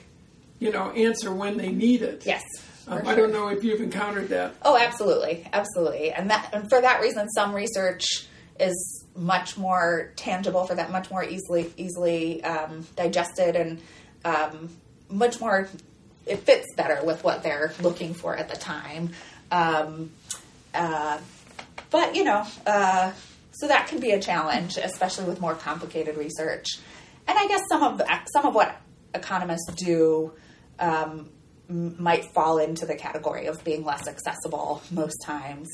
you 0.61 0.71
know, 0.71 0.91
answer 0.93 1.33
when 1.35 1.57
they 1.57 1.73
need 1.73 2.03
it. 2.03 2.25
Yes. 2.25 2.45
Um, 2.89 3.01
for 3.01 3.09
I 3.09 3.15
don't 3.15 3.33
know 3.33 3.49
if 3.49 3.65
you've 3.65 3.81
encountered 3.81 4.29
that. 4.29 4.55
Oh, 4.63 4.77
absolutely, 4.77 5.49
absolutely, 5.53 6.13
and 6.13 6.31
that 6.31 6.51
and 6.53 6.69
for 6.69 6.81
that 6.81 7.01
reason, 7.01 7.29
some 7.31 7.55
research 7.55 8.27
is 8.59 9.05
much 9.15 9.57
more 9.57 10.13
tangible 10.17 10.67
for 10.67 10.75
that, 10.75 10.91
much 10.91 11.11
more 11.11 11.25
easily 11.25 11.73
easily 11.77 12.43
um, 12.45 12.87
digested, 12.97 13.57
and 13.57 13.81
um, 14.25 14.69
much 15.09 15.41
more. 15.41 15.69
It 16.27 16.41
fits 16.41 16.67
better 16.77 17.05
with 17.05 17.23
what 17.23 17.45
they're 17.45 17.73
looking 17.81 18.13
for 18.13 18.37
at 18.37 18.49
the 18.49 18.57
time. 18.57 19.11
Um, 19.53 20.11
uh, 20.75 21.19
but 21.91 22.17
you 22.17 22.25
know, 22.25 22.45
uh, 22.67 23.13
so 23.53 23.69
that 23.69 23.87
can 23.89 24.01
be 24.01 24.11
a 24.11 24.21
challenge, 24.21 24.77
especially 24.77 25.25
with 25.25 25.41
more 25.41 25.55
complicated 25.55 26.17
research. 26.17 26.67
And 27.29 27.39
I 27.39 27.47
guess 27.49 27.63
some 27.69 27.83
of 27.83 27.99
the, 27.99 28.21
some 28.33 28.47
of 28.47 28.55
what 28.55 28.77
economists 29.15 29.73
do 29.77 30.33
um, 30.79 31.31
m- 31.69 31.97
might 31.99 32.25
fall 32.35 32.59
into 32.59 32.87
the 32.87 32.95
category 32.95 33.47
of 33.47 33.63
being 33.65 33.85
less 33.85 34.07
accessible 34.09 34.83
most 34.91 35.17
times. 35.25 35.69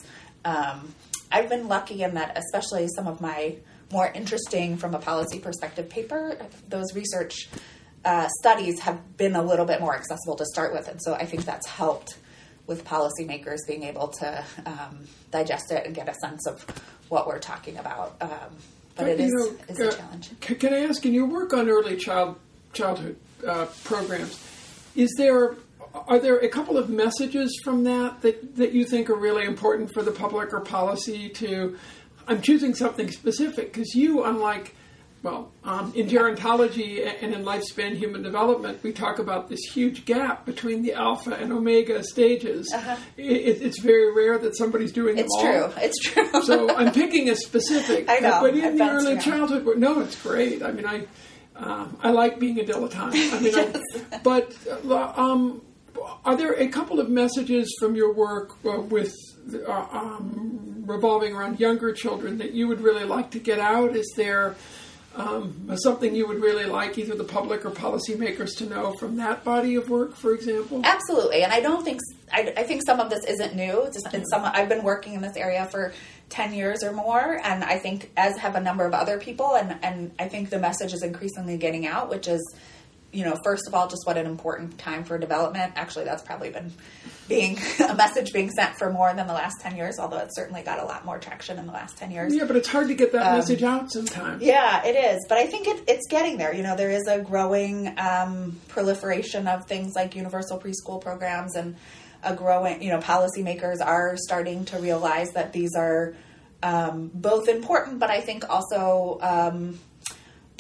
Um, 0.45 0.95
I've 1.31 1.49
been 1.49 1.69
lucky 1.69 2.03
in 2.03 2.15
that, 2.15 2.37
especially 2.37 2.89
some 2.95 3.07
of 3.07 3.21
my 3.21 3.57
more 3.91 4.11
interesting 4.13 4.77
from 4.77 4.95
a 4.95 4.99
policy 4.99 5.39
perspective 5.39 5.89
paper, 5.89 6.37
those 6.69 6.95
research 6.95 7.49
uh, 8.05 8.29
studies 8.41 8.81
have 8.81 9.17
been 9.17 9.37
a 9.37 9.43
little 9.43 9.67
bit 9.67 9.81
more 9.81 9.95
accessible 9.95 10.35
to 10.37 10.45
start 10.47 10.73
with, 10.73 10.89
and 10.89 11.01
so 11.03 11.15
I 11.15 11.25
think 11.27 11.45
that's 11.45 11.67
helped 11.69 12.17
with 12.67 12.85
policymakers 12.85 13.59
being 13.69 13.83
able 13.83 14.09
to 14.09 14.45
um, 14.67 15.01
digest 15.31 15.71
it 15.71 15.85
and 15.87 15.95
get 15.95 16.09
a 16.09 16.15
sense 16.15 16.47
of 16.47 16.65
what 17.09 17.27
we're 17.27 17.39
talking 17.39 17.77
about. 17.77 18.17
Um, 18.21 18.31
but 18.97 19.09
it 19.09 19.19
you 19.21 19.27
is, 19.27 19.33
know, 19.33 19.57
is 19.69 19.81
uh, 19.81 19.89
a 19.89 19.97
challenge. 19.97 20.31
c- 20.43 20.55
Can 20.55 20.73
I 20.75 20.85
ask, 20.87 21.05
in 21.05 21.13
your 21.15 21.27
work 21.27 21.53
on 21.53 21.69
early 21.69 21.97
child 21.97 22.37
childhood 22.73 23.17
uh, 23.47 23.67
programs, 23.85 24.39
is 24.97 25.13
there 25.19 25.57
are 25.95 26.19
there 26.19 26.39
a 26.39 26.49
couple 26.49 26.79
of 26.79 26.89
messages 26.89 27.59
from 27.63 27.85
that, 27.85 28.23
that 28.23 28.57
that 28.57 28.73
you 28.73 28.85
think 28.85 29.11
are 29.11 29.17
really 29.17 29.45
important 29.45 29.93
for 29.93 30.03
the 30.03 30.13
public 30.13 30.53
or 30.53 30.61
policy 30.61 31.29
to? 31.31 31.77
I'm 32.29 32.41
choosing 32.41 32.75
something 32.75 33.11
specific 33.11 33.73
because 33.73 33.95
you, 33.95 34.25
unlike 34.25 34.75
well, 35.23 35.53
um, 35.63 35.93
in 35.95 36.09
gerontology 36.09 37.07
and 37.23 37.33
in 37.33 37.45
lifespan 37.45 37.97
human 37.97 38.23
development, 38.23 38.83
we 38.83 38.93
talk 38.93 39.21
about 39.21 39.49
this 39.49 39.61
huge 39.73 40.05
gap 40.05 40.45
between 40.45 40.83
the 40.83 40.95
alpha 40.95 41.33
and 41.35 41.53
omega 41.53 42.03
stages. 42.03 42.73
Uh-huh. 42.75 42.97
It, 43.17 43.63
it's 43.63 43.79
very 43.81 44.13
rare 44.13 44.37
that 44.39 44.57
somebody's 44.57 44.91
doing 44.91 45.19
It's 45.19 45.29
them 45.37 45.47
all. 45.47 45.71
true. 45.71 45.83
It's 45.83 45.99
true. 46.01 46.43
So 46.43 46.75
I'm 46.75 46.93
picking 46.93 47.29
a 47.29 47.37
specific. 47.37 48.07
I 48.09 48.19
know. 48.19 48.41
But 48.41 48.57
in 48.57 48.77
the 48.77 48.91
early 48.91 49.13
around. 49.13 49.21
childhood, 49.21 49.79
no, 49.79 50.01
it's 50.01 50.21
great. 50.21 50.61
I 50.63 50.73
mean, 50.73 50.87
I 50.87 51.07
um, 51.55 51.97
I 52.03 52.11
like 52.11 52.41
being 52.41 52.59
a 52.59 52.65
dilettante. 52.65 53.33
I 53.33 53.39
mean, 53.39 53.55
I, 53.55 54.19
but 54.25 54.57
uh, 54.89 55.13
um, 55.17 55.63
are 56.25 56.37
there 56.37 56.53
a 56.53 56.69
couple 56.69 57.01
of 57.01 57.09
messages 57.09 57.75
from 57.79 57.95
your 57.95 58.13
work 58.13 58.57
uh, 58.65 58.81
with 58.81 59.15
uh, 59.67 59.87
um, 59.93 60.85
revolving 60.87 61.35
around 61.35 61.61
younger 61.61 61.93
children 61.93 62.39
that 62.39 62.53
you 62.53 62.69
would 62.69 62.81
really 62.81 63.05
like 63.05 63.31
to 63.33 63.39
get 63.39 63.59
out? 63.59 63.97
Is 63.97 64.13
there 64.17 64.57
um, 65.15 65.77
something 65.77 66.15
you 66.15 66.27
would 66.27 66.41
really 66.41 66.65
like 66.65 66.97
either 66.97 67.15
the 67.15 67.25
public 67.25 67.65
or 67.65 67.71
policymakers 67.71 68.57
to 68.59 68.67
know 68.67 68.93
from 68.93 69.17
that 69.17 69.45
body 69.45 69.75
of 69.75 69.91
work, 69.91 70.17
for 70.17 70.35
example? 70.35 70.81
Absolutely, 70.85 71.43
and 71.43 71.53
I 71.53 71.61
don't 71.61 71.85
think 71.85 72.01
I, 72.33 72.53
I 72.57 72.63
think 72.63 72.83
some 72.87 73.01
of 73.01 73.11
this 73.11 73.25
isn't 73.27 73.55
new. 73.55 73.83
It's, 73.83 74.03
some 74.31 74.45
I've 74.45 74.69
been 74.69 74.83
working 74.83 75.15
in 75.15 75.21
this 75.21 75.37
area 75.37 75.67
for 75.67 75.93
ten 76.29 76.55
years 76.55 76.83
or 76.83 76.93
more, 76.93 77.39
and 77.45 77.63
I 77.63 77.79
think 77.79 78.11
as 78.17 78.39
have 78.39 78.55
a 78.55 78.61
number 78.61 78.87
of 78.87 78.95
other 78.95 79.19
people, 79.19 79.55
and 79.55 79.77
and 79.83 80.13
I 80.19 80.29
think 80.29 80.51
the 80.51 80.59
message 80.59 80.93
is 80.95 81.03
increasingly 81.03 81.59
getting 81.59 81.87
out, 81.87 82.09
which 82.09 82.27
is, 82.27 82.55
you 83.13 83.25
know, 83.25 83.37
first 83.45 83.69
of 83.69 83.75
all, 83.75 83.89
just 83.89 84.07
what 84.07 84.17
an 84.17 84.27
important 84.27 84.79
time 84.79 85.05
for 85.05 85.19
development. 85.19 85.75
Actually, 85.77 86.05
that's 86.05 86.23
probably 86.23 86.51
been 86.51 86.73
being 87.29 87.59
a 87.89 87.95
message 87.95 88.33
being 88.33 88.51
sent 88.51 88.77
for 88.77 88.91
more 88.91 89.13
than 89.15 89.27
the 89.27 89.33
last 89.33 89.61
ten 89.61 89.77
years, 89.77 89.99
although 89.99 90.19
it's 90.19 90.35
certainly 90.35 90.63
got 90.63 90.79
a 90.79 90.85
lot 90.85 91.05
more 91.05 91.19
traction 91.19 91.59
in 91.59 91.67
the 91.67 91.73
last 91.73 91.97
ten 91.97 92.11
years. 92.11 92.35
Yeah, 92.35 92.45
but 92.45 92.57
it's 92.57 92.69
hard 92.69 92.89
to 92.89 92.95
get 92.95 93.13
that 93.13 93.37
message 93.37 93.63
out 93.63 93.93
sometimes. 93.93 94.43
Yeah, 94.43 94.85
it 94.85 94.97
is. 94.97 95.25
But 95.29 95.39
I 95.39 95.47
think 95.47 95.69
it, 95.69 95.85
it's 95.87 96.09
getting 96.09 96.39
there. 96.39 96.55
You 96.55 96.63
know, 96.63 96.75
there 96.75 96.91
is 96.91 97.07
a 97.07 97.21
growing 97.21 97.95
um, 97.99 98.59
proliferation 98.69 99.47
of 99.47 99.67
things 99.67 99.93
like 99.95 100.17
universal 100.17 100.59
preschool 100.59 101.01
programs 101.01 101.55
and 101.55 101.77
a 102.23 102.35
growing, 102.35 102.83
you 102.83 102.91
know, 102.91 102.99
policymakers 102.99 103.85
are 103.85 104.17
starting 104.17 104.65
to 104.67 104.79
realize 104.79 105.31
that 105.33 105.53
these 105.53 105.75
are 105.77 106.15
um, 106.63 107.11
both 107.13 107.49
important, 107.49 107.99
but 107.99 108.11
I 108.11 108.21
think 108.21 108.49
also 108.49 109.19
um, 109.21 109.79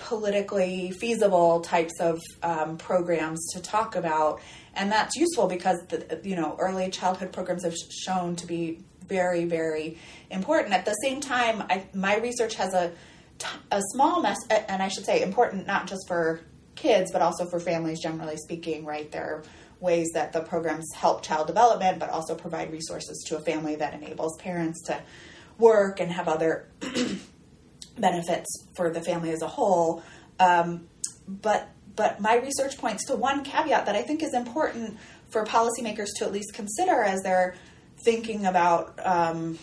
politically 0.02 0.90
feasible 0.90 1.60
types 1.60 2.00
of 2.00 2.20
um, 2.42 2.76
programs 2.76 3.40
to 3.52 3.60
talk 3.60 3.96
about. 3.96 4.40
And 4.74 4.90
that's 4.90 5.16
useful 5.16 5.46
because, 5.46 5.78
the, 5.88 6.20
you 6.24 6.36
know, 6.36 6.56
early 6.58 6.90
childhood 6.90 7.32
programs 7.32 7.64
have 7.64 7.76
shown 7.76 8.36
to 8.36 8.46
be 8.46 8.80
very, 9.06 9.44
very 9.44 9.98
important. 10.30 10.74
At 10.74 10.84
the 10.84 10.94
same 11.02 11.20
time, 11.20 11.62
I, 11.70 11.84
my 11.94 12.16
research 12.18 12.54
has 12.56 12.74
a, 12.74 12.92
a 13.70 13.80
small 13.92 14.22
mess, 14.22 14.38
and 14.50 14.82
I 14.82 14.88
should 14.88 15.04
say 15.04 15.22
important 15.22 15.66
not 15.66 15.86
just 15.86 16.08
for 16.08 16.40
kids, 16.74 17.12
but 17.12 17.22
also 17.22 17.46
for 17.46 17.60
families, 17.60 18.00
generally 18.00 18.36
speaking, 18.36 18.84
right? 18.84 19.10
There 19.10 19.24
are 19.24 19.44
ways 19.80 20.10
that 20.14 20.32
the 20.32 20.40
programs 20.40 20.86
help 20.94 21.22
child 21.22 21.46
development, 21.46 21.98
but 21.98 22.08
also 22.10 22.34
provide 22.34 22.72
resources 22.72 23.24
to 23.28 23.36
a 23.36 23.40
family 23.40 23.76
that 23.76 23.94
enables 23.94 24.36
parents 24.38 24.82
to 24.86 25.00
work 25.58 26.00
and 26.00 26.10
have 26.10 26.28
other 26.28 26.68
benefits 27.98 28.48
for 28.76 28.90
the 28.90 29.00
family 29.00 29.30
as 29.30 29.42
a 29.42 29.48
whole. 29.48 30.02
Um, 30.38 30.88
but 31.28 31.68
but 31.94 32.20
my 32.20 32.36
research 32.36 32.78
points 32.78 33.04
to 33.06 33.16
one 33.16 33.44
caveat 33.44 33.86
that 33.86 33.94
I 33.94 34.02
think 34.02 34.22
is 34.22 34.34
important 34.34 34.98
for 35.28 35.44
policymakers 35.44 36.08
to 36.16 36.24
at 36.24 36.32
least 36.32 36.54
consider 36.54 37.02
as 37.02 37.20
they're 37.22 37.54
thinking 38.04 38.46
about 38.46 38.98
um, 39.04 39.58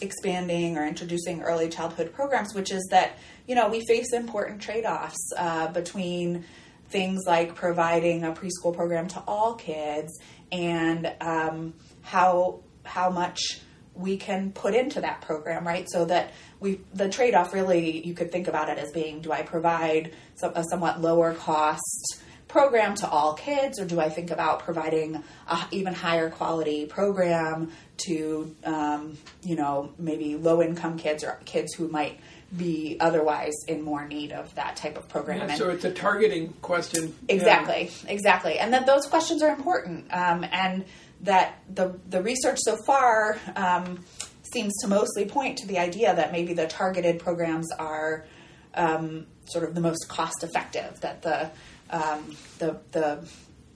expanding 0.00 0.76
or 0.76 0.86
introducing 0.86 1.42
early 1.42 1.68
childhood 1.68 2.12
programs, 2.12 2.54
which 2.54 2.70
is 2.70 2.86
that 2.90 3.18
you 3.46 3.54
know 3.54 3.68
we 3.68 3.84
face 3.86 4.12
important 4.12 4.60
trade-offs 4.60 5.32
uh, 5.36 5.68
between 5.68 6.44
things 6.90 7.24
like 7.26 7.54
providing 7.54 8.24
a 8.24 8.32
preschool 8.32 8.74
program 8.74 9.08
to 9.08 9.22
all 9.26 9.54
kids 9.54 10.18
and 10.50 11.12
um, 11.20 11.74
how 12.02 12.60
how 12.84 13.10
much 13.10 13.60
we 13.98 14.16
can 14.16 14.52
put 14.52 14.74
into 14.74 15.00
that 15.00 15.20
program, 15.20 15.66
right? 15.66 15.88
So 15.90 16.04
that 16.06 16.32
we 16.60 16.80
the 16.94 17.08
trade 17.08 17.34
off 17.34 17.52
really 17.52 18.06
you 18.06 18.14
could 18.14 18.30
think 18.30 18.48
about 18.48 18.68
it 18.68 18.78
as 18.78 18.92
being: 18.92 19.20
do 19.20 19.32
I 19.32 19.42
provide 19.42 20.12
some, 20.36 20.52
a 20.54 20.64
somewhat 20.70 21.00
lower 21.00 21.34
cost 21.34 22.22
program 22.48 22.94
to 22.96 23.08
all 23.08 23.34
kids, 23.34 23.78
or 23.78 23.84
do 23.84 24.00
I 24.00 24.08
think 24.08 24.30
about 24.30 24.60
providing 24.60 25.22
a 25.46 25.58
even 25.70 25.94
higher 25.94 26.30
quality 26.30 26.86
program 26.86 27.70
to, 28.06 28.54
um, 28.64 29.18
you 29.42 29.54
know, 29.54 29.92
maybe 29.98 30.36
low 30.36 30.62
income 30.62 30.98
kids 30.98 31.22
or 31.22 31.38
kids 31.44 31.74
who 31.74 31.88
might 31.88 32.18
be 32.56 32.96
otherwise 33.00 33.52
in 33.66 33.82
more 33.82 34.08
need 34.08 34.32
of 34.32 34.54
that 34.54 34.76
type 34.76 34.96
of 34.96 35.08
program? 35.08 35.48
Yeah, 35.48 35.54
so 35.56 35.70
it's 35.70 35.84
a 35.84 35.92
targeting 35.92 36.54
question. 36.62 37.14
Yeah. 37.28 37.34
Exactly, 37.34 37.90
exactly, 38.08 38.58
and 38.58 38.72
that 38.72 38.86
those 38.86 39.06
questions 39.06 39.42
are 39.42 39.54
important, 39.54 40.06
um, 40.12 40.44
and 40.50 40.84
that 41.22 41.62
the 41.72 41.98
the 42.08 42.22
research 42.22 42.58
so 42.60 42.76
far 42.86 43.38
um, 43.56 44.04
seems 44.52 44.72
to 44.82 44.88
mostly 44.88 45.24
point 45.24 45.58
to 45.58 45.66
the 45.66 45.78
idea 45.78 46.14
that 46.14 46.32
maybe 46.32 46.54
the 46.54 46.66
targeted 46.66 47.18
programs 47.18 47.70
are 47.78 48.26
um, 48.74 49.26
sort 49.46 49.64
of 49.64 49.74
the 49.74 49.80
most 49.80 50.08
cost 50.08 50.42
effective. 50.42 51.00
That 51.00 51.22
the 51.22 51.50
um, 51.90 52.36
the 52.58 52.80
the 52.92 53.28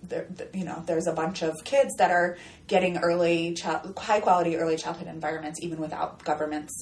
the, 0.09 0.49
you 0.53 0.65
know, 0.65 0.83
there's 0.87 1.07
a 1.07 1.13
bunch 1.13 1.43
of 1.43 1.55
kids 1.65 1.95
that 1.99 2.11
are 2.11 2.37
getting 2.67 2.99
early, 2.99 3.55
child, 3.55 3.97
high 3.97 4.21
quality 4.21 4.57
early 4.57 4.77
childhood 4.77 5.07
environments, 5.07 5.61
even 5.63 5.79
without 5.79 6.25
governments 6.25 6.73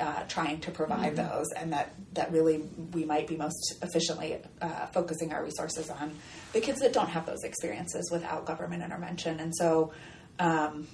uh, 0.00 0.22
trying 0.28 0.60
to 0.60 0.70
provide 0.70 1.14
those, 1.16 1.46
and 1.56 1.72
that 1.72 1.92
that 2.14 2.32
really 2.32 2.62
we 2.92 3.04
might 3.04 3.26
be 3.26 3.36
most 3.36 3.74
efficiently 3.82 4.38
uh, 4.60 4.86
focusing 4.86 5.32
our 5.32 5.44
resources 5.44 5.90
on 5.90 6.12
the 6.52 6.60
kids 6.60 6.80
that 6.80 6.92
don't 6.92 7.08
have 7.10 7.26
those 7.26 7.44
experiences 7.44 8.10
without 8.10 8.46
government 8.46 8.82
intervention, 8.82 9.38
and 9.40 9.54
so. 9.54 9.92
Um, 10.38 10.86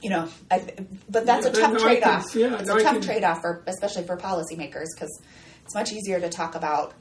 you 0.00 0.10
know, 0.10 0.28
I, 0.48 0.62
but 1.10 1.26
that's 1.26 1.44
Yeah, 1.44 1.50
a 1.50 1.54
tough 1.54 1.72
no, 1.72 1.78
trade 1.80 2.04
off. 2.04 2.24
yeah, 2.36 2.56
it's 2.56 2.68
no, 2.68 2.76
a 2.76 2.82
tough 2.82 3.00
trade 3.04 3.24
off 3.24 3.40
for, 3.40 3.64
especially 3.66 4.04
for 4.04 4.16
policymakers, 4.16 4.86
because 4.94 5.20
it's 5.64 5.74
much 5.74 5.90
easier 5.92 6.20
to 6.20 6.28
talk 6.28 6.54
about 6.54 6.94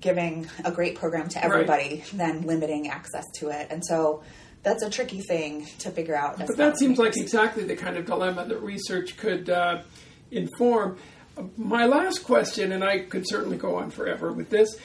giving 0.00 0.48
a 0.64 0.72
great 0.72 0.94
program 0.94 1.28
to 1.28 1.44
everybody 1.44 2.02
than 2.14 2.46
limiting 2.46 2.88
access 2.88 3.24
to 3.34 3.50
it, 3.50 3.66
and 3.70 3.84
so 3.84 4.22
that's 4.62 4.82
a 4.82 4.88
tricky 4.88 5.20
thing 5.20 5.66
to 5.80 5.90
figure 5.90 6.16
out. 6.16 6.38
But 6.38 6.56
that 6.56 6.78
seems 6.78 6.98
like 6.98 7.16
exactly 7.18 7.64
the 7.64 7.76
kind 7.76 7.96
of 7.98 8.06
dilemma 8.06 8.46
that 8.46 8.62
research 8.62 9.16
could 9.18 9.50
uh, 9.50 9.82
inform. 10.30 10.98
My 11.56 11.86
last 11.86 12.24
question, 12.24 12.72
and 12.72 12.82
I 12.82 13.00
could 13.00 13.28
certainly 13.28 13.56
go 13.56 13.76
on 13.76 13.90
forever 13.90 14.32
with 14.32 14.50
this 14.50 14.76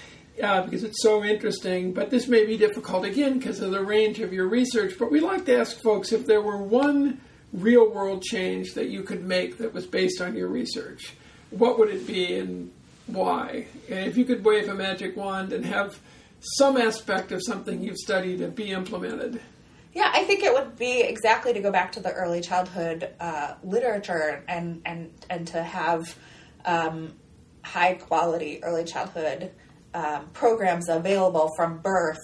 uh, 0.41 0.63
because 0.63 0.83
it's 0.83 1.01
so 1.01 1.23
interesting, 1.23 1.93
but 1.93 2.09
this 2.09 2.27
may 2.27 2.45
be 2.45 2.57
difficult 2.57 3.05
again 3.05 3.37
because 3.39 3.59
of 3.59 3.71
the 3.71 3.83
range 3.83 4.19
of 4.19 4.33
your 4.33 4.47
research. 4.47 4.95
But 4.97 5.11
we 5.11 5.19
like 5.19 5.45
to 5.45 5.57
ask 5.57 5.81
folks 5.81 6.11
if 6.11 6.25
there 6.25 6.41
were 6.41 6.57
one 6.57 7.21
real 7.51 7.89
world 7.89 8.23
change 8.23 8.73
that 8.73 8.89
you 8.89 9.03
could 9.03 9.23
make 9.23 9.57
that 9.59 9.73
was 9.73 9.85
based 9.85 10.21
on 10.21 10.35
your 10.35 10.47
research, 10.47 11.13
what 11.51 11.77
would 11.77 11.89
it 11.89 12.07
be 12.07 12.37
and 12.37 12.71
why? 13.07 13.67
And 13.89 14.07
if 14.07 14.17
you 14.17 14.25
could 14.25 14.43
wave 14.43 14.69
a 14.69 14.73
magic 14.73 15.15
wand 15.15 15.53
and 15.53 15.65
have 15.65 15.99
some 16.39 16.77
aspect 16.77 17.31
of 17.31 17.41
something 17.43 17.81
you've 17.81 17.97
studied 17.97 18.55
be 18.55 18.71
implemented. 18.71 19.39
Yeah, 19.93 20.09
I 20.11 20.23
think 20.23 20.43
it 20.43 20.53
would 20.53 20.77
be 20.77 21.01
exactly 21.01 21.53
to 21.53 21.59
go 21.59 21.71
back 21.71 21.91
to 21.93 21.99
the 21.99 22.11
early 22.11 22.41
childhood 22.41 23.13
uh, 23.19 23.55
literature 23.63 24.43
and 24.47 24.81
and 24.85 25.13
and 25.29 25.47
to 25.49 25.61
have 25.61 26.17
um, 26.65 27.13
high 27.63 27.93
quality 27.93 28.63
early 28.63 28.85
childhood 28.85 29.51
um, 29.93 30.29
programs 30.33 30.89
available 30.89 31.49
from 31.55 31.77
birth 31.77 32.17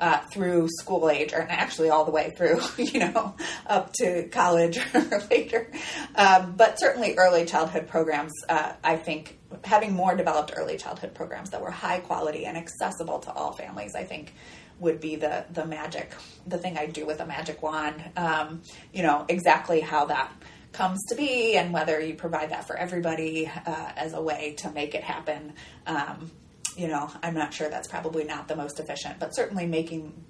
uh, 0.00 0.18
through 0.32 0.68
school 0.80 1.08
age, 1.08 1.32
or 1.32 1.46
actually 1.48 1.88
all 1.88 2.04
the 2.04 2.10
way 2.10 2.32
through, 2.36 2.60
you 2.76 2.98
know, 2.98 3.36
up 3.66 3.92
to 3.92 4.26
college 4.28 4.78
or 4.94 5.22
later. 5.30 5.70
Um, 6.16 6.54
but 6.56 6.80
certainly 6.80 7.14
early 7.14 7.44
childhood 7.44 7.86
programs, 7.86 8.32
uh, 8.48 8.72
I 8.82 8.96
think 8.96 9.38
having 9.62 9.92
more 9.92 10.16
developed 10.16 10.54
early 10.56 10.76
childhood 10.76 11.14
programs 11.14 11.50
that 11.50 11.60
were 11.60 11.70
high 11.70 12.00
quality 12.00 12.46
and 12.46 12.56
accessible 12.56 13.20
to 13.20 13.32
all 13.32 13.52
families, 13.52 13.94
I 13.94 14.02
think 14.02 14.34
would 14.80 15.00
be 15.00 15.16
the 15.16 15.44
the 15.52 15.66
magic, 15.66 16.12
the 16.46 16.58
thing 16.58 16.76
I 16.78 16.86
do 16.86 17.06
with 17.06 17.20
a 17.20 17.26
magic 17.26 17.62
wand. 17.62 18.02
Um, 18.16 18.62
you 18.92 19.02
know 19.02 19.24
exactly 19.28 19.80
how 19.80 20.06
that 20.06 20.32
comes 20.72 21.02
to 21.08 21.14
be 21.14 21.56
and 21.56 21.72
whether 21.72 22.00
you 22.00 22.14
provide 22.14 22.50
that 22.50 22.66
for 22.66 22.76
everybody 22.76 23.46
uh, 23.46 23.92
as 23.96 24.14
a 24.14 24.22
way 24.22 24.54
to 24.58 24.70
make 24.70 24.94
it 24.94 25.04
happen. 25.04 25.52
Um, 25.86 26.30
you 26.76 26.88
know, 26.88 27.10
I'm 27.22 27.34
not 27.34 27.52
sure 27.52 27.68
that's 27.68 27.88
probably 27.88 28.24
not 28.24 28.48
the 28.48 28.56
most 28.56 28.80
efficient, 28.80 29.18
but 29.18 29.36
certainly 29.36 29.66
making 29.66 30.24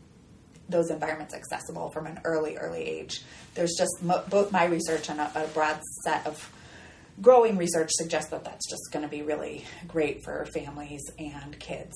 those 0.68 0.90
environments 0.90 1.35
accessible 1.35 1.90
from 1.90 2.07
an 2.07 2.20
early, 2.24 2.57
early 2.57 2.83
age. 2.83 3.22
There's 3.55 3.74
just 3.78 4.02
mo- 4.02 4.24
both 4.28 4.50
my 4.50 4.64
research 4.64 5.09
and 5.09 5.20
a, 5.20 5.44
a 5.44 5.46
broad 5.48 5.81
set 6.05 6.26
of 6.26 6.50
growing 7.20 7.57
research 7.57 7.90
suggests 7.92 8.31
that 8.31 8.44
that's 8.44 8.68
just 8.68 8.90
going 8.90 9.05
to 9.05 9.09
be 9.09 9.22
really 9.22 9.64
great 9.87 10.24
for 10.24 10.46
families 10.46 11.02
and 11.18 11.59
kids. 11.61 11.94